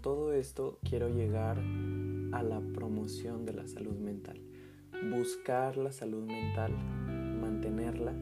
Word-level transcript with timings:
todo 0.00 0.32
esto 0.32 0.78
quiero 0.82 1.08
llegar 1.08 1.58
a 2.32 2.42
la 2.42 2.60
promoción 2.74 3.44
de 3.44 3.52
la 3.52 3.66
salud 3.66 3.96
mental. 3.96 4.40
Buscar 5.10 5.76
la 5.76 5.92
salud 5.92 6.24
mental, 6.24 6.72
mantenerla. 7.40 8.14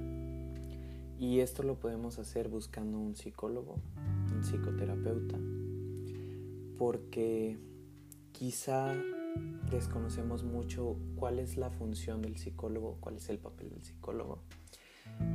Y 1.18 1.40
esto 1.40 1.62
lo 1.62 1.78
podemos 1.78 2.18
hacer 2.18 2.48
buscando 2.48 2.98
un 2.98 3.16
psicólogo, 3.16 3.80
un 4.32 4.44
psicoterapeuta, 4.44 5.36
porque 6.78 7.58
quizá 8.32 8.94
desconocemos 9.70 10.44
mucho 10.44 10.96
cuál 11.16 11.38
es 11.38 11.56
la 11.56 11.70
función 11.70 12.22
del 12.22 12.36
psicólogo, 12.36 12.98
cuál 13.00 13.16
es 13.16 13.28
el 13.28 13.38
papel 13.38 13.70
del 13.70 13.82
psicólogo. 13.82 14.42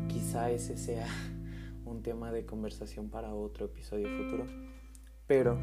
Quizá 0.08 0.52
ese 0.52 0.78
sea 0.78 1.08
un 1.86 2.02
tema 2.02 2.32
de 2.32 2.46
conversación 2.46 3.10
para 3.10 3.34
otro 3.34 3.66
episodio 3.66 4.08
futuro. 4.10 4.46
Pero 5.28 5.58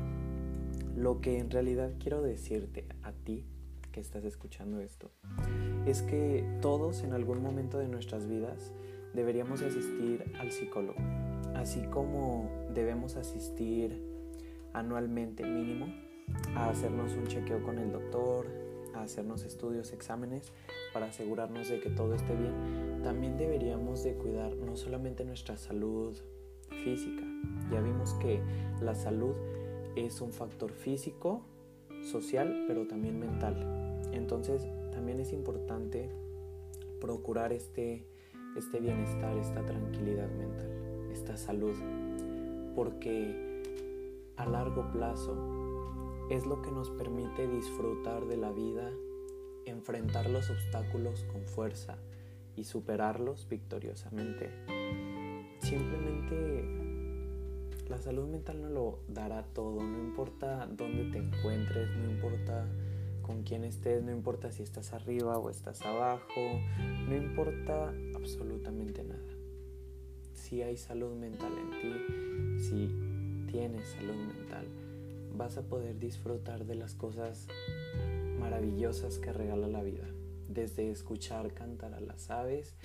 lo 1.01 1.23
que 1.23 1.39
en 1.39 1.51
realidad 1.51 1.93
quiero 1.99 2.21
decirte 2.21 2.85
a 3.03 3.13
ti 3.13 3.47
que 3.91 4.01
estás 4.01 4.23
escuchando 4.25 4.81
esto 4.81 5.11
es 5.87 6.03
que 6.03 6.45
todos 6.61 7.05
en 7.05 7.15
algún 7.15 7.43
momento 7.43 7.79
de 7.79 7.89
nuestras 7.89 8.29
vidas 8.29 8.75
deberíamos 9.15 9.63
asistir 9.63 10.31
al 10.39 10.53
psicólogo, 10.53 11.01
así 11.55 11.81
como 11.85 12.51
debemos 12.75 13.17
asistir 13.17 13.99
anualmente 14.75 15.43
mínimo 15.43 15.87
a 16.55 16.69
hacernos 16.69 17.15
un 17.15 17.27
chequeo 17.27 17.63
con 17.63 17.79
el 17.79 17.93
doctor, 17.93 18.47
a 18.95 19.03
hacernos 19.03 19.45
estudios, 19.45 19.95
exámenes 19.95 20.53
para 20.93 21.07
asegurarnos 21.07 21.71
de 21.71 21.81
que 21.81 21.89
todo 21.89 22.15
esté 22.15 22.37
bien, 22.37 23.01
también 23.03 23.39
deberíamos 23.39 24.05
de 24.05 24.13
cuidar 24.17 24.55
no 24.55 24.77
solamente 24.77 25.25
nuestra 25.25 25.57
salud 25.57 26.15
física. 26.85 27.25
Ya 27.73 27.81
vimos 27.81 28.13
que 28.15 28.41
la 28.83 28.95
salud 28.95 29.35
es 29.97 30.21
un 30.21 30.33
factor 30.33 30.73
físico, 30.73 31.43
social, 32.03 32.65
pero 32.67 32.87
también 32.87 33.19
mental. 33.19 34.01
Entonces 34.13 34.67
también 34.93 35.21
es 35.21 35.33
importante 35.33 36.11
procurar 37.01 37.53
este, 37.53 38.07
este 38.57 38.81
bienestar, 38.81 39.37
esta 39.39 39.65
tranquilidad 39.65 40.31
mental, 40.31 40.71
esta 41.13 41.37
salud, 41.37 41.75
porque 42.75 43.63
a 44.37 44.47
largo 44.47 44.91
plazo 44.93 46.27
es 46.31 46.47
lo 46.47 46.63
que 46.63 46.71
nos 46.71 46.91
permite 46.91 47.49
disfrutar 47.49 48.27
de 48.27 48.37
la 48.37 48.53
vida, 48.53 48.91
enfrentar 49.67 50.31
los 50.31 50.49
obstáculos 50.51 51.25
con 51.33 51.43
fuerza 51.47 51.99
y 52.57 52.65
superarlos 52.65 53.49
victoriosamente. 53.49 54.51
Simplemente 55.61 56.80
la 57.91 57.99
salud 57.99 58.29
mental 58.29 58.63
no 58.63 58.71
lo 58.71 59.01
dará 59.09 59.43
todo, 59.43 59.83
no 59.83 59.99
importa 59.99 60.67
dónde 60.67 61.11
te 61.11 61.19
encuentres, 61.19 61.91
no 61.97 62.09
importa 62.09 62.65
con 63.21 63.43
quién 63.43 63.65
estés, 63.65 64.05
no 64.05 64.13
importa 64.13 64.53
si 64.53 64.63
estás 64.63 64.93
arriba 64.93 65.37
o 65.39 65.51
estás 65.51 65.83
abajo, 65.83 66.61
no 67.09 67.17
importa 67.17 67.93
absolutamente 68.15 69.03
nada. 69.03 69.35
Si 70.35 70.63
hay 70.63 70.77
salud 70.77 71.17
mental 71.17 71.53
en 71.59 71.71
ti, 71.81 72.63
si 72.63 73.51
tienes 73.51 73.89
salud 73.89 74.15
mental, 74.15 74.67
vas 75.37 75.57
a 75.59 75.63
poder 75.63 75.99
disfrutar 75.99 76.67
de 76.67 76.77
las 76.77 76.95
cosas 76.95 77.49
maravillosas 78.39 79.19
que 79.19 79.33
regala 79.33 79.67
la 79.67 79.83
vida. 79.83 80.07
Desde 80.49 80.93
escuchar 80.93 81.55
cantar 81.55 81.95
a 81.95 82.01
las 82.01 82.31
aves, 82.31 82.77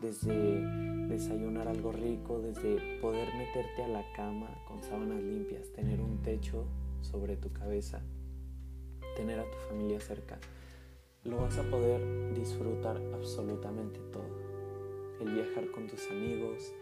desde 0.00 0.60
desayunar 1.08 1.68
algo 1.68 1.92
rico, 1.92 2.40
desde 2.40 2.98
poder 3.00 3.28
meterte 3.34 3.82
a 3.82 3.88
la 3.88 4.04
cama 4.14 4.48
con 4.66 4.82
sábanas 4.82 5.22
limpias, 5.22 5.70
tener 5.72 6.00
un 6.00 6.22
techo 6.22 6.64
sobre 7.02 7.36
tu 7.36 7.52
cabeza, 7.52 8.00
tener 9.16 9.40
a 9.40 9.50
tu 9.50 9.56
familia 9.68 10.00
cerca, 10.00 10.38
lo 11.24 11.38
vas 11.38 11.58
a 11.58 11.62
poder 11.64 12.34
disfrutar 12.34 12.96
absolutamente 13.14 14.00
todo. 14.12 14.50
El 15.20 15.34
viajar 15.34 15.70
con 15.70 15.86
tus 15.86 16.10
amigos, 16.10 16.72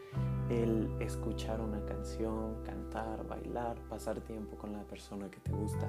el 0.49 0.89
escuchar 1.01 1.61
una 1.61 1.85
canción, 1.85 2.63
cantar, 2.63 3.27
bailar, 3.27 3.77
pasar 3.89 4.21
tiempo 4.21 4.57
con 4.57 4.73
la 4.73 4.85
persona 4.85 5.29
que 5.29 5.41
te 5.41 5.51
gusta, 5.51 5.89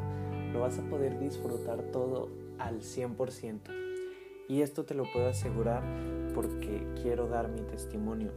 lo 0.52 0.62
vas 0.62 0.80
a 0.80 0.90
poder 0.90 1.20
disfrutar 1.20 1.84
todo 1.92 2.30
al 2.58 2.82
100%. 2.82 3.89
Y 4.50 4.64
esto 4.64 4.84
te 4.84 4.96
lo 4.96 5.04
puedo 5.14 5.30
asegurar 5.30 5.84
porque 6.34 6.86
quiero 7.02 7.28
dar 7.28 7.50
mi 7.50 7.62
testimonio. 7.62 8.32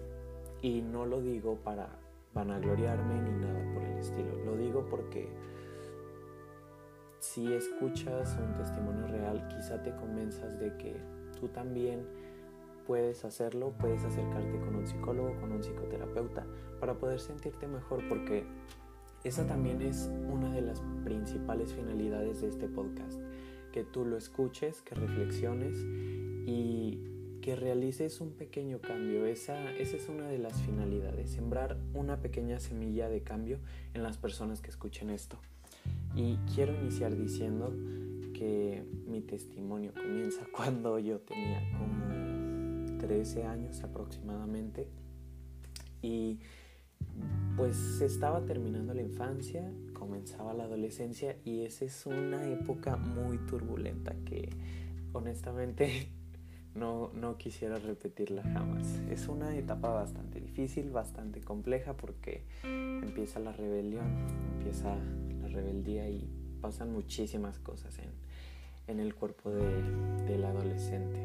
Y 0.60 0.82
no 0.82 1.06
lo 1.06 1.22
digo 1.22 1.56
para 1.56 1.88
vanagloriarme 2.34 3.20
ni 3.22 3.44
nada 3.44 3.74
por 3.74 3.82
el 3.82 3.96
estilo. 3.96 4.36
Lo 4.44 4.56
digo 4.58 4.86
porque 4.90 5.28
si 7.18 7.50
escuchas 7.54 8.36
un 8.38 8.54
testimonio 8.54 9.06
real, 9.06 9.48
quizá 9.48 9.82
te 9.82 9.96
convenzas 9.96 10.60
de 10.60 10.76
que 10.76 11.00
tú 11.40 11.48
también 11.48 12.06
puedes 12.86 13.24
hacerlo, 13.24 13.72
puedes 13.80 14.04
acercarte 14.04 14.60
con 14.60 14.76
un 14.76 14.86
psicólogo, 14.86 15.40
con 15.40 15.50
un 15.50 15.62
psicoterapeuta, 15.62 16.44
para 16.78 16.92
poder 16.92 17.20
sentirte 17.20 17.66
mejor, 17.66 18.06
porque 18.10 18.44
esa 19.24 19.46
también 19.46 19.80
es 19.80 20.10
una 20.30 20.52
de 20.52 20.60
las 20.60 20.82
principales 21.04 21.72
finalidades 21.72 22.42
de 22.42 22.48
este 22.48 22.68
podcast, 22.68 23.18
que 23.72 23.84
tú 23.84 24.04
lo 24.04 24.16
escuches, 24.16 24.82
que 24.82 24.94
reflexiones 24.94 25.76
y 26.46 27.00
que 27.40 27.56
realices 27.56 28.20
un 28.20 28.32
pequeño 28.32 28.80
cambio. 28.80 29.26
Esa, 29.26 29.72
esa 29.72 29.96
es 29.96 30.08
una 30.08 30.28
de 30.28 30.38
las 30.38 30.62
finalidades, 30.62 31.30
sembrar 31.30 31.78
una 31.94 32.20
pequeña 32.20 32.60
semilla 32.60 33.08
de 33.08 33.22
cambio 33.22 33.58
en 33.94 34.02
las 34.02 34.18
personas 34.18 34.60
que 34.60 34.70
escuchen 34.70 35.10
esto. 35.10 35.38
Y 36.14 36.36
quiero 36.54 36.74
iniciar 36.74 37.16
diciendo 37.16 37.74
que 38.32 38.84
mi 39.06 39.20
testimonio 39.20 39.92
comienza 39.92 40.46
cuando 40.52 40.98
yo 40.98 41.20
tenía 41.20 41.60
como 41.78 42.98
13 42.98 43.44
años 43.44 43.82
aproximadamente 43.82 44.86
y 46.02 46.38
pues 47.56 48.00
estaba 48.00 48.44
terminando 48.44 48.94
la 48.94 49.02
infancia, 49.02 49.70
comenzaba 49.92 50.54
la 50.54 50.64
adolescencia 50.64 51.36
y 51.44 51.64
esa 51.64 51.84
es 51.84 52.06
una 52.06 52.44
época 52.48 52.96
muy 52.96 53.38
turbulenta 53.38 54.14
que 54.24 54.48
honestamente 55.12 56.08
no, 56.74 57.10
no 57.14 57.36
quisiera 57.36 57.78
repetirla 57.78 58.42
jamás. 58.42 59.00
Es 59.10 59.28
una 59.28 59.56
etapa 59.56 59.90
bastante 59.90 60.40
difícil, 60.40 60.90
bastante 60.90 61.40
compleja 61.40 61.94
porque 61.94 62.44
empieza 62.64 63.38
la 63.38 63.52
rebelión, 63.52 64.06
empieza 64.58 64.96
la 65.40 65.48
rebeldía 65.48 66.08
y 66.08 66.28
pasan 66.60 66.92
muchísimas 66.92 67.58
cosas 67.58 67.98
en, 67.98 68.10
en 68.86 69.00
el 69.00 69.14
cuerpo 69.14 69.50
de, 69.50 69.82
del 70.24 70.44
adolescente. 70.44 71.18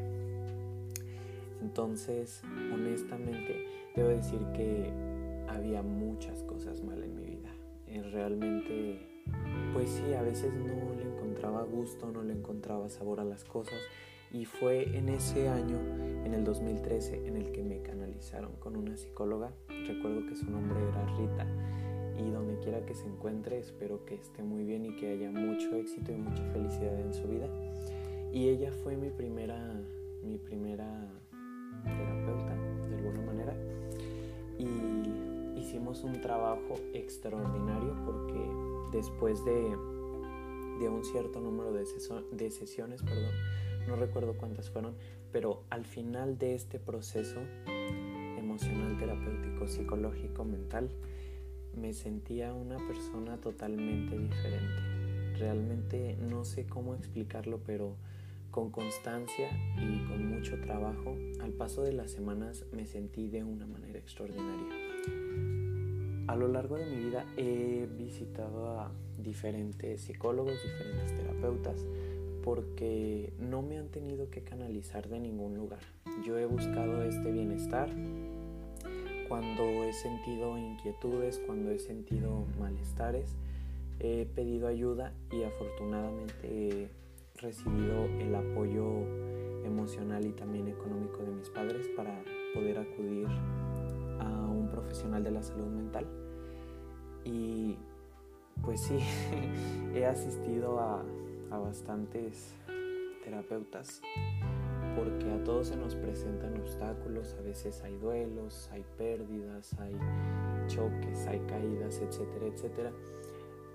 Entonces, 1.62 2.42
honestamente, 2.72 3.66
debo 3.96 4.08
decir 4.08 4.40
que 4.54 5.07
había 5.48 5.82
muchas 5.82 6.42
cosas 6.44 6.82
mal 6.82 7.02
en 7.02 7.14
mi 7.14 7.24
vida. 7.24 7.50
Eh, 7.86 8.02
realmente, 8.12 9.00
pues 9.72 9.90
sí, 9.90 10.14
a 10.14 10.22
veces 10.22 10.52
no 10.54 10.94
le 10.94 11.02
encontraba 11.02 11.62
gusto, 11.62 12.10
no 12.10 12.22
le 12.22 12.34
encontraba 12.34 12.88
sabor 12.88 13.20
a 13.20 13.24
las 13.24 13.44
cosas. 13.44 13.78
Y 14.30 14.44
fue 14.44 14.96
en 14.96 15.08
ese 15.08 15.48
año, 15.48 15.78
en 16.24 16.34
el 16.34 16.44
2013, 16.44 17.26
en 17.26 17.36
el 17.36 17.50
que 17.50 17.62
me 17.62 17.80
canalizaron 17.80 18.52
con 18.56 18.76
una 18.76 18.96
psicóloga. 18.96 19.52
Recuerdo 19.86 20.26
que 20.26 20.36
su 20.36 20.50
nombre 20.50 20.78
era 20.86 21.06
Rita. 21.16 21.46
Y 22.18 22.30
donde 22.30 22.58
quiera 22.58 22.84
que 22.84 22.94
se 22.94 23.06
encuentre, 23.06 23.58
espero 23.58 24.04
que 24.04 24.16
esté 24.16 24.42
muy 24.42 24.64
bien 24.64 24.84
y 24.84 24.96
que 24.96 25.12
haya 25.12 25.30
mucho 25.30 25.74
éxito 25.76 26.12
y 26.12 26.16
mucha 26.16 26.44
felicidad 26.52 26.98
en 27.00 27.14
su 27.14 27.26
vida. 27.28 27.48
Y 28.32 28.48
ella 28.48 28.72
fue 28.82 28.96
mi 28.96 29.08
primera, 29.08 29.80
mi 30.22 30.36
primera 30.36 31.08
hicimos 35.90 36.04
un 36.04 36.20
trabajo 36.20 36.74
extraordinario 36.92 37.94
porque 38.04 38.50
después 38.92 39.44
de, 39.44 39.52
de 39.52 40.88
un 40.88 41.02
cierto 41.04 41.40
número 41.40 41.72
de, 41.72 41.84
de 42.32 42.50
sesiones, 42.50 43.02
perdón, 43.02 43.32
no 43.86 43.96
recuerdo 43.96 44.34
cuántas 44.36 44.70
fueron, 44.70 44.94
pero 45.32 45.62
al 45.70 45.84
final 45.86 46.36
de 46.36 46.54
este 46.54 46.78
proceso 46.78 47.40
emocional, 48.36 48.98
terapéutico, 48.98 49.66
psicológico, 49.66 50.44
mental, 50.44 50.90
me 51.74 51.94
sentía 51.94 52.52
una 52.52 52.76
persona 52.86 53.38
totalmente 53.38 54.18
diferente. 54.18 55.38
Realmente 55.38 56.16
no 56.20 56.44
sé 56.44 56.66
cómo 56.66 56.94
explicarlo, 56.94 57.60
pero 57.64 57.94
con 58.50 58.70
constancia 58.70 59.50
y 59.76 60.04
con 60.06 60.26
mucho 60.26 60.60
trabajo, 60.60 61.16
al 61.40 61.52
paso 61.52 61.82
de 61.82 61.92
las 61.92 62.10
semanas 62.10 62.64
me 62.72 62.86
sentí 62.86 63.28
de 63.28 63.44
una 63.44 63.66
manera 63.66 63.98
extraordinaria. 63.98 65.57
A 66.28 66.36
lo 66.36 66.46
largo 66.46 66.76
de 66.76 66.86
mi 66.86 66.96
vida 66.96 67.26
he 67.36 67.88
visitado 67.98 68.78
a 68.78 68.92
diferentes 69.18 70.02
psicólogos, 70.02 70.54
diferentes 70.62 71.16
terapeutas, 71.16 71.84
porque 72.44 73.32
no 73.38 73.62
me 73.62 73.78
han 73.78 73.88
tenido 73.88 74.30
que 74.30 74.42
canalizar 74.42 75.08
de 75.08 75.18
ningún 75.18 75.56
lugar. 75.56 75.80
Yo 76.24 76.38
he 76.38 76.46
buscado 76.46 77.02
este 77.02 77.32
bienestar 77.32 77.90
cuando 79.28 79.62
he 79.84 79.92
sentido 79.92 80.56
inquietudes, 80.56 81.40
cuando 81.46 81.70
he 81.70 81.78
sentido 81.78 82.44
malestares 82.58 83.36
he 84.00 84.26
pedido 84.26 84.68
ayuda 84.68 85.12
y 85.32 85.42
afortunadamente 85.42 86.38
he 86.42 86.88
recibido 87.36 88.04
el 88.20 88.34
apoyo 88.34 88.84
emocional 89.64 90.24
y 90.24 90.32
también 90.32 90.68
económico 90.68 91.18
de 91.18 91.32
mis 91.32 91.48
padres 91.50 91.88
para 91.96 92.22
poder 92.54 92.78
acudir 92.78 93.26
de 95.24 95.30
la 95.30 95.42
salud 95.42 95.66
mental. 95.66 96.06
Y 97.24 97.76
pues 98.62 98.80
sí, 98.82 98.98
he 99.94 100.06
asistido 100.06 100.78
a, 100.78 101.02
a 101.50 101.58
bastantes 101.58 102.54
terapeutas 103.24 104.00
porque 104.96 105.30
a 105.30 105.44
todos 105.44 105.68
se 105.68 105.76
nos 105.76 105.94
presentan 105.94 106.58
obstáculos, 106.60 107.36
a 107.38 107.42
veces 107.42 107.82
hay 107.82 107.96
duelos, 107.98 108.68
hay 108.72 108.84
pérdidas, 108.96 109.74
hay 109.78 109.96
choques, 110.66 111.26
hay 111.26 111.38
caídas, 111.40 112.00
etcétera, 112.00 112.46
etcétera. 112.46 112.92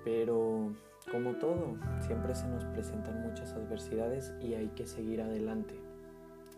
Pero 0.03 0.73
como 1.11 1.35
todo, 1.35 1.77
siempre 2.01 2.35
se 2.35 2.47
nos 2.47 2.65
presentan 2.65 3.21
muchas 3.21 3.53
adversidades 3.53 4.33
y 4.41 4.53
hay 4.53 4.67
que 4.69 4.85
seguir 4.85 5.21
adelante. 5.21 5.75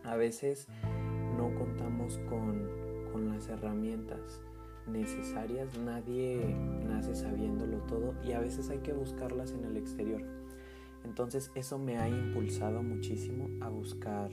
A 0.04 0.16
veces 0.16 0.68
no 1.38 1.54
contamos 1.56 2.20
con, 2.30 2.68
con 3.12 3.30
las 3.30 3.48
herramientas 3.50 4.42
necesarias, 4.88 5.78
nadie 5.78 6.56
nace 6.88 7.16
sabiéndolo 7.16 7.78
todo 7.88 8.14
y 8.24 8.34
a 8.34 8.40
veces 8.40 8.70
hay 8.70 8.80
que 8.80 8.94
buscarlas 8.94 9.52
en 9.52 9.66
el 9.66 9.78
exterior. 9.78 10.22
Entonces 11.04 11.52
eso 11.56 11.78
me 11.78 11.98
ha 11.98 12.10
impulsado 12.10 12.82
muchísimo 12.82 13.48
a 13.64 13.70
buscar 13.70 14.32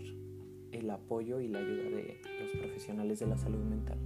el 0.73 0.91
apoyo 0.91 1.39
y 1.41 1.49
la 1.49 1.59
ayuda 1.59 1.85
de 1.85 2.21
los 2.41 2.51
profesionales 2.53 3.21
de 3.21 3.27
la 3.27 3.37
salud 3.37 3.61
mental. 3.61 3.99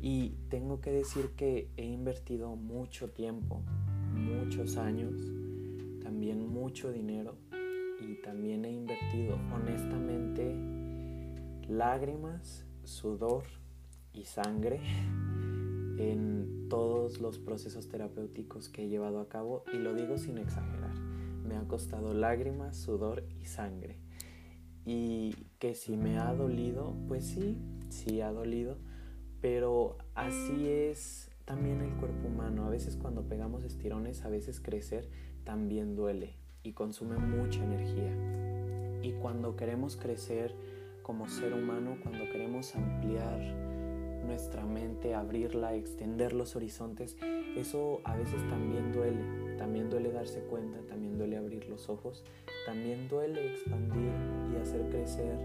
Y 0.00 0.36
tengo 0.48 0.80
que 0.80 0.92
decir 0.92 1.30
que 1.36 1.68
he 1.76 1.84
invertido 1.84 2.54
mucho 2.54 3.10
tiempo, 3.10 3.62
muchos 4.14 4.76
años, 4.76 5.14
también 6.00 6.48
mucho 6.48 6.92
dinero 6.92 7.34
y 8.00 8.14
también 8.22 8.64
he 8.64 8.70
invertido 8.70 9.36
honestamente 9.52 10.54
lágrimas, 11.68 12.64
sudor 12.84 13.42
y 14.12 14.24
sangre 14.24 14.80
en 15.98 16.68
todos 16.68 17.20
los 17.20 17.38
procesos 17.38 17.88
terapéuticos 17.88 18.68
que 18.68 18.84
he 18.84 18.88
llevado 18.88 19.20
a 19.20 19.28
cabo 19.28 19.64
y 19.72 19.78
lo 19.78 19.94
digo 19.94 20.16
sin 20.16 20.38
exagerar. 20.38 20.94
Me 21.46 21.56
ha 21.56 21.62
costado 21.66 22.14
lágrimas, 22.14 22.76
sudor 22.76 23.24
y 23.40 23.46
sangre. 23.46 23.98
Y 24.84 25.34
que 25.58 25.74
si 25.74 25.96
me 25.96 26.18
ha 26.18 26.32
dolido, 26.34 26.94
pues 27.08 27.26
sí, 27.26 27.58
sí 27.88 28.20
ha 28.20 28.30
dolido, 28.30 28.78
pero 29.40 29.98
así 30.14 30.68
es 30.68 31.30
también 31.44 31.80
el 31.80 31.92
cuerpo 31.94 32.28
humano. 32.28 32.66
A 32.66 32.70
veces 32.70 32.96
cuando 32.96 33.22
pegamos 33.22 33.64
estirones, 33.64 34.24
a 34.24 34.28
veces 34.28 34.60
crecer 34.60 35.08
también 35.44 35.96
duele 35.96 36.34
y 36.62 36.72
consume 36.72 37.18
mucha 37.18 37.64
energía. 37.64 38.14
Y 39.02 39.12
cuando 39.20 39.56
queremos 39.56 39.96
crecer 39.96 40.54
como 41.02 41.28
ser 41.28 41.54
humano, 41.54 41.96
cuando 42.02 42.24
queremos 42.30 42.74
ampliar 42.76 43.67
nuestra 44.28 44.64
mente, 44.64 45.14
abrirla, 45.14 45.74
extender 45.74 46.34
los 46.34 46.54
horizontes, 46.54 47.16
eso 47.56 48.00
a 48.04 48.14
veces 48.14 48.46
también 48.48 48.92
duele. 48.92 49.56
También 49.56 49.90
duele 49.90 50.12
darse 50.12 50.40
cuenta, 50.42 50.78
también 50.86 51.18
duele 51.18 51.36
abrir 51.36 51.68
los 51.68 51.88
ojos, 51.88 52.22
también 52.66 53.08
duele 53.08 53.52
expandir 53.52 54.12
y 54.52 54.56
hacer 54.60 54.88
crecer 54.90 55.36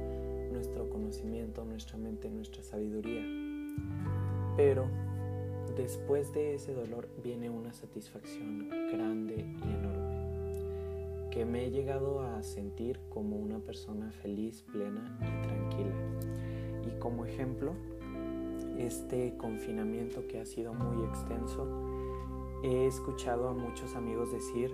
nuestro 0.52 0.90
conocimiento, 0.90 1.66
nuestra 1.66 1.98
mente, 1.98 2.30
nuestra 2.30 2.62
sabiduría. 2.62 3.24
Pero 4.56 4.86
después 5.76 6.32
de 6.34 6.54
ese 6.54 6.74
dolor 6.74 7.08
viene 7.24 7.50
una 7.50 7.74
satisfacción 7.74 8.70
grande 8.92 9.36
y 9.38 9.64
enorme, 9.64 11.30
que 11.32 11.46
me 11.46 11.66
he 11.66 11.72
llegado 11.72 12.22
a 12.22 12.44
sentir 12.44 13.00
como 13.10 13.38
una 13.38 13.60
persona 13.60 14.12
feliz, 14.12 14.64
plena 14.72 15.18
y 15.22 15.48
tranquila. 15.48 15.96
Y 16.86 17.00
como 17.00 17.26
ejemplo, 17.26 17.74
este 18.78 19.36
confinamiento 19.38 20.28
que 20.28 20.40
ha 20.40 20.46
sido 20.46 20.74
muy 20.74 21.06
extenso, 21.06 21.68
he 22.64 22.88
escuchado 22.88 23.50
a 23.50 23.54
muchos 23.54 23.96
amigos 23.96 24.32
decir 24.32 24.72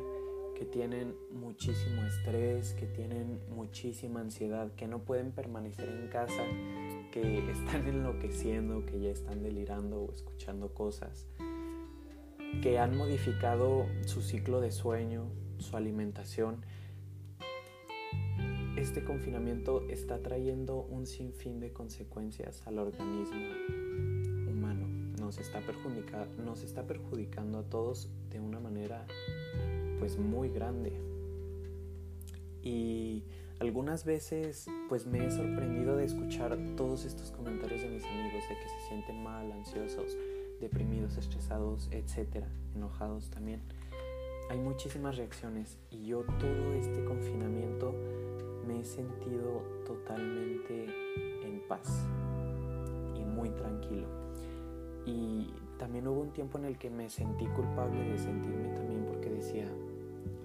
que 0.59 0.65
tienen 0.65 1.15
muchísimo 1.31 2.03
estrés, 2.03 2.73
que 2.73 2.85
tienen 2.85 3.39
muchísima 3.49 4.19
ansiedad, 4.19 4.71
que 4.75 4.87
no 4.87 4.99
pueden 4.99 5.31
permanecer 5.31 5.87
en 5.87 6.09
casa, 6.09 6.43
que 7.11 7.49
están 7.51 7.87
enloqueciendo, 7.87 8.85
que 8.85 8.99
ya 8.99 9.09
están 9.09 9.41
delirando 9.41 10.01
o 10.01 10.13
escuchando 10.13 10.73
cosas, 10.73 11.27
que 12.61 12.77
han 12.77 12.97
modificado 12.97 13.85
su 14.05 14.21
ciclo 14.21 14.59
de 14.59 14.71
sueño, 14.71 15.27
su 15.59 15.77
alimentación. 15.77 16.65
Este 18.75 19.03
confinamiento 19.03 19.87
está 19.89 20.19
trayendo 20.21 20.83
un 20.83 21.05
sinfín 21.05 21.59
de 21.59 21.73
consecuencias 21.73 22.61
al 22.65 22.79
organismo 22.79 23.41
humano. 24.49 24.87
Nos 25.19 25.37
está, 25.37 25.61
nos 26.43 26.63
está 26.63 26.87
perjudicando 26.87 27.59
a 27.59 27.63
todos 27.63 28.09
de 28.29 28.39
una 28.39 28.59
manera 28.59 29.05
pues 29.99 30.17
muy 30.17 30.49
grande. 30.49 30.93
Y 32.63 33.23
algunas 33.59 34.05
veces 34.05 34.67
pues 34.87 35.05
me 35.05 35.25
he 35.25 35.31
sorprendido 35.31 35.97
de 35.97 36.05
escuchar 36.05 36.57
todos 36.77 37.05
estos 37.05 37.31
comentarios 37.31 37.81
de 37.81 37.89
mis 37.89 38.05
amigos 38.05 38.43
de 38.47 38.55
que 38.55 38.69
se 38.69 38.87
sienten 38.87 39.21
mal, 39.21 39.51
ansiosos, 39.51 40.17
deprimidos, 40.61 41.17
estresados, 41.17 41.89
etcétera, 41.91 42.47
enojados 42.75 43.29
también. 43.29 43.61
Hay 44.49 44.57
muchísimas 44.57 45.17
reacciones 45.17 45.77
y 45.91 46.05
yo 46.05 46.23
todo 46.39 46.68
me 48.79 48.85
he 48.85 48.85
sentido 48.85 49.61
totalmente 49.85 50.85
en 51.43 51.61
paz 51.67 52.07
y 53.13 53.25
muy 53.25 53.49
tranquilo. 53.49 54.07
Y 55.05 55.53
también 55.77 56.07
hubo 56.07 56.21
un 56.21 56.31
tiempo 56.31 56.57
en 56.59 56.65
el 56.65 56.77
que 56.77 56.89
me 56.89 57.09
sentí 57.09 57.45
culpable 57.47 58.01
de 58.09 58.17
sentirme 58.17 58.69
también 58.69 59.05
porque 59.05 59.29
decía, 59.29 59.67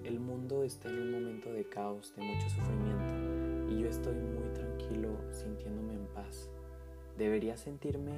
el 0.03 0.19
mundo 0.19 0.63
está 0.63 0.89
en 0.89 0.99
un 0.99 1.11
momento 1.13 1.53
de 1.53 1.63
caos, 1.69 2.13
de 2.17 2.23
mucho 2.23 2.49
sufrimiento, 2.49 3.71
y 3.73 3.79
yo 3.81 3.87
estoy 3.87 4.15
muy 4.15 4.49
tranquilo 4.53 5.11
sintiéndome 5.31 5.93
en 5.93 6.05
paz. 6.07 6.49
Debería 7.17 7.55
sentirme 7.55 8.17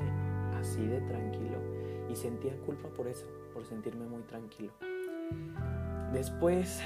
así 0.55 0.83
de 0.83 0.99
tranquilo 1.01 1.59
y 2.09 2.15
sentía 2.15 2.57
culpa 2.65 2.87
por 2.89 3.07
eso, 3.07 3.27
por 3.53 3.65
sentirme 3.65 4.07
muy 4.07 4.23
tranquilo. 4.23 4.71
Después 6.11 6.81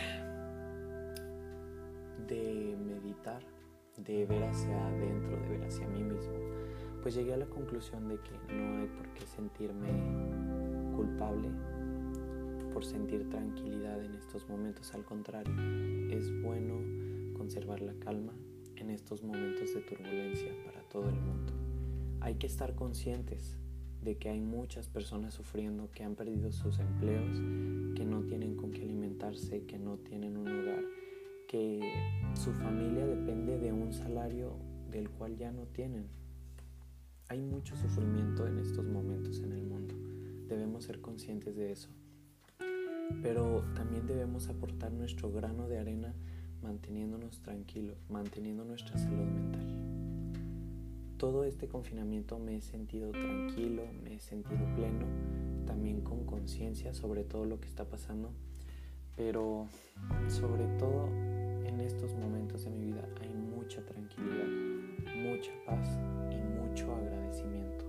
de 2.28 2.76
meditar, 2.78 3.44
de 3.98 4.26
ver 4.26 4.44
hacia 4.44 4.88
adentro, 4.88 5.38
de 5.42 5.50
ver 5.50 5.64
hacia 5.64 5.88
mí 5.88 6.04
mismo, 6.04 6.34
pues 7.02 7.16
llegué 7.16 7.34
a 7.34 7.38
la 7.38 7.48
conclusión 7.48 8.08
de 8.08 8.16
que 8.20 8.54
no 8.54 8.82
hay 8.82 8.88
por 8.88 9.08
qué 9.14 9.26
sentirme 9.26 9.90
culpable 10.96 11.50
por 12.74 12.86
sentir 12.86 13.30
tranquilidad 13.30 14.04
en 14.04 14.16
estos 14.16 14.48
momentos, 14.48 14.94
al 14.94 15.04
contrario, 15.04 15.54
es 16.10 16.32
bueno 16.42 16.76
conservar 17.38 17.82
la 17.82 17.94
calma 17.96 18.34
en 18.78 18.90
estos 18.90 19.24
momentos 19.24 19.74
de 19.74 19.82
turbulencia 19.82 20.52
para 20.66 20.82
todo 20.90 21.10
el 21.10 21.16
mundo. 21.16 21.54
Hay 22.22 22.36
que 22.36 22.48
estar 22.48 22.76
conscientes 22.76 23.58
de 24.02 24.18
que 24.18 24.30
hay 24.30 24.40
muchas 24.40 24.88
personas 24.88 25.34
sufriendo 25.34 25.92
que 25.92 26.04
han 26.04 26.16
perdido 26.16 26.52
sus 26.52 26.80
empleos, 26.80 27.38
que 27.96 28.06
no 28.06 28.24
tienen 28.24 28.56
con 28.56 28.72
qué 28.72 28.84
alimentarse, 28.84 29.66
que 29.66 29.78
no 29.78 29.98
tienen 29.98 30.38
un 30.38 30.48
hogar, 30.48 30.81
que 31.52 31.82
su 32.34 32.54
familia 32.54 33.06
depende 33.06 33.60
de 33.60 33.74
un 33.74 33.92
salario 33.92 34.56
del 34.90 35.10
cual 35.10 35.36
ya 35.36 35.52
no 35.52 35.64
tienen. 35.66 36.08
Hay 37.28 37.42
mucho 37.42 37.76
sufrimiento 37.76 38.48
en 38.48 38.60
estos 38.60 38.86
momentos 38.86 39.40
en 39.40 39.52
el 39.52 39.64
mundo. 39.64 39.96
Debemos 40.48 40.86
ser 40.86 41.02
conscientes 41.02 41.56
de 41.56 41.72
eso 41.72 41.90
pero 43.22 43.64
también 43.76 44.08
debemos 44.08 44.48
aportar 44.50 44.92
nuestro 44.92 45.32
grano 45.32 45.68
de 45.68 45.80
arena 45.80 46.14
manteniéndonos 46.62 47.42
tranquilos, 47.42 47.98
manteniendo 48.10 48.64
nuestra 48.64 48.98
salud 48.98 49.26
mental. 49.26 49.68
Todo 51.18 51.44
este 51.44 51.68
confinamiento 51.68 52.40
me 52.40 52.58
he 52.58 52.62
sentido 52.62 53.12
tranquilo, 53.12 53.84
me 54.04 54.16
he 54.16 54.20
sentido 54.20 54.60
pleno, 54.76 55.06
también 55.66 56.02
con 56.02 56.26
conciencia 56.26 56.94
sobre 56.94 57.24
todo 57.24 57.46
lo 57.46 57.60
que 57.60 57.68
está 57.68 57.86
pasando, 57.86 58.32
pero 59.16 59.68
sobre 60.28 60.66
todo 60.80 61.10
en 61.74 61.80
estos 61.80 62.14
momentos 62.16 62.66
de 62.66 62.72
mi 62.72 62.92
vida 62.92 63.08
hay 63.22 63.34
mucha 63.34 63.86
tranquilidad, 63.86 64.48
mucha 65.16 65.52
paz 65.66 65.98
y 66.30 66.36
mucho 66.60 66.94
agradecimiento. 66.96 67.86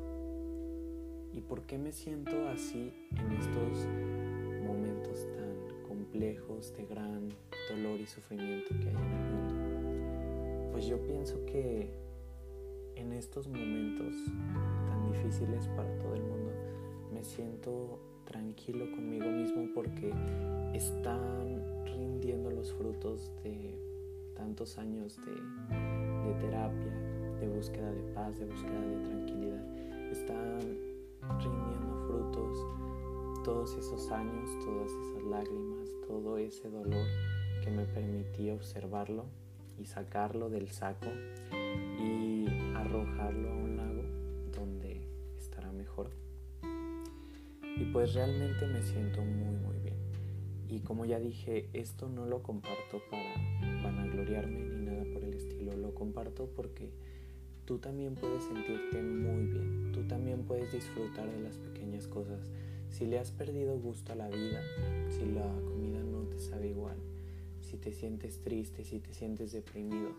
¿Y 1.32 1.40
por 1.40 1.62
qué 1.62 1.78
me 1.78 1.92
siento 1.92 2.48
así 2.48 2.92
en 3.16 3.32
estos 3.32 3.86
momentos 4.66 5.26
tan 5.36 5.52
complejos 5.88 6.74
de 6.76 6.86
gran 6.86 7.28
dolor 7.68 8.00
y 8.00 8.06
sufrimiento 8.06 8.68
que 8.80 8.88
hay 8.88 8.94
en 8.94 9.12
el 9.12 9.32
mundo. 9.32 10.72
Pues 10.72 10.86
yo 10.86 10.98
pienso 11.06 11.44
que 11.46 11.90
en 12.96 13.12
estos 13.12 13.48
momentos 13.48 14.14
tan 14.86 15.12
difíciles 15.12 15.68
para 15.68 15.98
todo 15.98 16.14
el 16.14 16.22
mundo 16.22 16.52
me 17.12 17.24
siento 17.24 17.98
tranquilo 18.24 18.90
conmigo 18.90 19.26
mismo 19.26 19.68
porque 19.74 20.12
están 20.74 21.71
rindiendo 22.22 22.52
los 22.52 22.72
frutos 22.74 23.32
de 23.42 23.76
tantos 24.36 24.78
años 24.78 25.18
de, 25.26 26.34
terapia, 26.40 26.92
de 27.40 27.48
búsqueda 27.48 27.90
de 27.90 28.02
paz, 28.14 28.38
de 28.38 28.44
búsqueda 28.44 28.80
de 28.80 29.08
tranquilidad. 29.08 30.12
Están 30.12 30.60
rindiendo 31.40 32.06
frutos 32.06 33.44
todos 33.44 33.76
esos 33.76 34.08
años, 34.12 34.48
todas 34.64 34.92
esas 34.92 35.24
lágrimas, 35.24 35.88
todo 36.06 36.38
ese 36.38 36.70
dolor 36.70 37.06
que 37.64 37.72
me 37.72 37.86
permitía 37.86 38.54
observarlo 38.54 39.24
y 39.76 39.86
sacarlo 39.86 40.48
del 40.48 40.70
saco 40.70 41.08
y 41.98 42.46
arrojarlo 42.76 43.50
a 43.50 43.56
un 43.56 43.76
lago 43.76 44.02
donde 44.56 45.00
estará 45.38 45.72
mejor. 45.72 46.10
Y 47.76 47.84
pues 47.92 48.14
realmente 48.14 48.64
me 48.68 48.80
siento 48.80 49.22
muy 49.22 49.56
muy. 49.56 49.71
Y 50.72 50.80
como 50.80 51.04
ya 51.04 51.20
dije, 51.20 51.68
esto 51.74 52.08
no 52.08 52.24
lo 52.24 52.42
comparto 52.42 53.02
para 53.10 53.34
vanagloriarme 53.82 54.58
ni 54.58 54.86
nada 54.86 55.04
por 55.12 55.22
el 55.22 55.34
estilo, 55.34 55.76
lo 55.76 55.94
comparto 55.94 56.48
porque 56.56 56.88
tú 57.66 57.76
también 57.76 58.14
puedes 58.14 58.42
sentirte 58.44 59.02
muy 59.02 59.48
bien, 59.48 59.92
tú 59.92 60.08
también 60.08 60.44
puedes 60.44 60.72
disfrutar 60.72 61.30
de 61.30 61.40
las 61.42 61.58
pequeñas 61.58 62.06
cosas. 62.06 62.50
Si 62.88 63.04
le 63.04 63.18
has 63.18 63.30
perdido 63.32 63.78
gusto 63.78 64.14
a 64.14 64.16
la 64.16 64.30
vida, 64.30 64.62
si 65.10 65.26
la 65.26 65.46
comida 65.66 66.02
no 66.02 66.22
te 66.22 66.38
sabe 66.38 66.68
igual, 66.68 66.96
si 67.60 67.76
te 67.76 67.92
sientes 67.92 68.38
triste, 68.38 68.82
si 68.82 68.98
te 68.98 69.12
sientes 69.12 69.52
deprimido, 69.52 70.12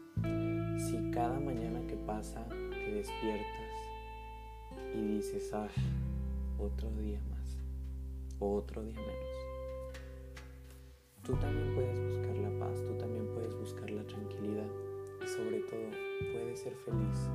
si 0.77 1.09
cada 1.11 1.39
mañana 1.39 1.81
que 1.87 1.95
pasa 1.95 2.47
te 2.47 2.93
despiertas 2.93 3.71
y 4.95 5.01
dices, 5.01 5.51
ah, 5.51 5.67
otro 6.59 6.91
día 7.01 7.19
más, 7.31 7.57
otro 8.37 8.83
día 8.83 8.99
menos. 8.99 9.42
Tú 11.23 11.33
también 11.37 11.73
puedes 11.73 11.99
buscar 11.99 12.37
la 12.37 12.59
paz, 12.59 12.83
tú 12.83 12.97
también 12.97 13.27
puedes 13.33 13.55
buscar 13.55 13.89
la 13.89 14.05
tranquilidad 14.05 14.67
y 15.23 15.27
sobre 15.27 15.59
todo 15.61 15.89
puedes 16.31 16.59
ser 16.59 16.75
feliz. 16.75 17.29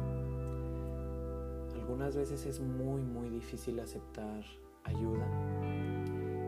Algunas 1.74 2.16
veces 2.16 2.44
es 2.46 2.60
muy 2.60 3.02
muy 3.02 3.30
difícil 3.30 3.80
aceptar 3.80 4.44
ayuda 4.84 5.26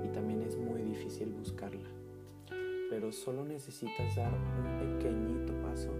y 0.04 0.08
también 0.08 0.42
es 0.42 0.56
muy 0.56 0.82
difícil 0.82 1.32
buscarla 1.32 1.88
pero 2.90 3.12
solo 3.12 3.44
necesitas 3.44 4.16
dar 4.16 4.32
un 4.32 4.98
pequeñito 4.98 5.52
paso 5.62 5.90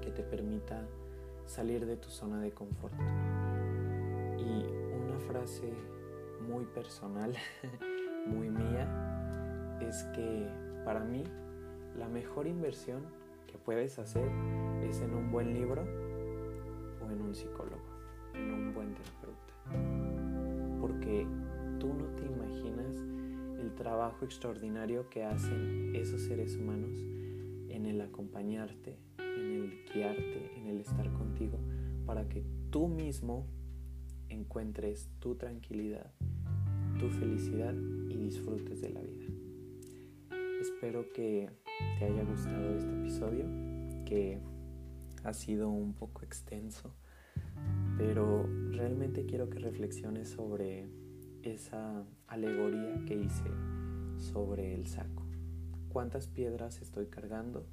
que 0.00 0.12
te 0.12 0.22
permita 0.22 0.86
salir 1.46 1.84
de 1.84 1.96
tu 1.96 2.08
zona 2.08 2.40
de 2.40 2.52
confort. 2.52 2.94
Y 4.38 4.64
una 4.94 5.18
frase 5.26 5.68
muy 6.48 6.64
personal, 6.66 7.34
muy 8.26 8.50
mía, 8.50 9.15
es 9.80 10.04
que 10.14 10.48
para 10.84 11.00
mí 11.00 11.24
la 11.96 12.08
mejor 12.08 12.46
inversión 12.46 13.02
que 13.46 13.58
puedes 13.58 13.98
hacer 13.98 14.28
es 14.82 15.00
en 15.00 15.14
un 15.14 15.30
buen 15.30 15.54
libro 15.54 15.82
o 15.82 17.10
en 17.10 17.20
un 17.20 17.34
psicólogo, 17.34 17.82
en 18.34 18.52
un 18.52 18.74
buen 18.74 18.94
terapeuta. 18.94 20.80
Porque 20.80 21.26
tú 21.78 21.94
no 21.94 22.06
te 22.16 22.26
imaginas 22.26 22.96
el 23.60 23.74
trabajo 23.74 24.24
extraordinario 24.24 25.08
que 25.08 25.24
hacen 25.24 25.94
esos 25.94 26.22
seres 26.22 26.56
humanos 26.56 27.00
en 27.68 27.86
el 27.86 28.00
acompañarte, 28.00 28.98
en 29.18 29.52
el 29.52 29.84
guiarte, 29.92 30.52
en 30.56 30.66
el 30.66 30.80
estar 30.80 31.10
contigo, 31.12 31.58
para 32.04 32.28
que 32.28 32.44
tú 32.70 32.88
mismo 32.88 33.46
encuentres 34.28 35.08
tu 35.18 35.34
tranquilidad, 35.34 36.12
tu 36.98 37.08
felicidad 37.08 37.74
y 37.74 38.16
disfrutes 38.16 38.80
de 38.80 38.90
la 38.90 39.00
vida. 39.00 39.15
Espero 40.86 41.12
que 41.12 41.50
te 41.98 42.04
haya 42.04 42.22
gustado 42.22 42.76
este 42.76 42.92
episodio, 42.92 43.44
que 44.04 44.38
ha 45.24 45.32
sido 45.32 45.68
un 45.68 45.94
poco 45.94 46.22
extenso, 46.22 46.94
pero 47.98 48.48
realmente 48.70 49.26
quiero 49.26 49.50
que 49.50 49.58
reflexiones 49.58 50.28
sobre 50.28 50.88
esa 51.42 52.04
alegoría 52.28 53.04
que 53.04 53.16
hice 53.16 53.50
sobre 54.16 54.74
el 54.74 54.86
saco. 54.86 55.26
¿Cuántas 55.88 56.28
piedras 56.28 56.80
estoy 56.80 57.06
cargando? 57.06 57.66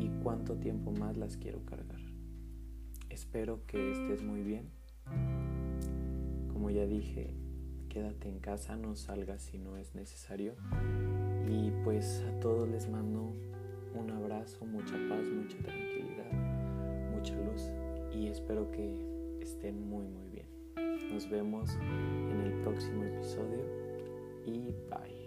¿Y 0.00 0.08
cuánto 0.20 0.56
tiempo 0.56 0.90
más 0.90 1.16
las 1.16 1.36
quiero 1.36 1.64
cargar? 1.64 2.00
Espero 3.08 3.64
que 3.68 3.92
estés 3.92 4.24
muy 4.24 4.42
bien. 4.42 4.68
Como 6.52 6.70
ya 6.70 6.86
dije, 6.86 7.36
quédate 7.88 8.28
en 8.28 8.40
casa, 8.40 8.74
no 8.74 8.96
salgas 8.96 9.42
si 9.42 9.58
no 9.58 9.76
es 9.76 9.94
necesario. 9.94 10.56
Y 11.48 11.70
pues 11.84 12.24
a 12.28 12.40
todos 12.40 12.68
les 12.68 12.88
mando 12.88 13.32
un 13.94 14.10
abrazo, 14.10 14.64
mucha 14.66 14.94
paz, 15.08 15.26
mucha 15.30 15.56
tranquilidad, 15.58 16.32
mucha 17.14 17.34
luz 17.36 17.70
y 18.14 18.28
espero 18.28 18.70
que 18.70 18.94
estén 19.40 19.88
muy 19.88 20.06
muy 20.06 20.28
bien. 20.28 20.46
Nos 21.12 21.28
vemos 21.28 21.70
en 22.30 22.40
el 22.40 22.52
próximo 22.62 23.04
episodio 23.04 23.64
y 24.46 24.72
bye. 24.88 25.21